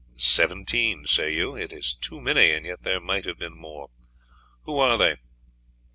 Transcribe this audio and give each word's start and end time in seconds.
Seventeen, 0.17 1.05
say 1.05 1.31
you? 1.35 1.55
It 1.55 1.71
is 1.71 1.93
too 1.93 2.21
many; 2.21 2.49
and 2.49 2.65
yet 2.65 2.81
there 2.81 2.99
might 2.99 3.23
have 3.25 3.37
been 3.37 3.55
more. 3.55 3.91
Who 4.63 4.79
are 4.79 4.97
they?" 4.97 5.17